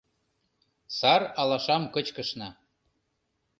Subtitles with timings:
[0.97, 2.49] Сар алашам кычкышна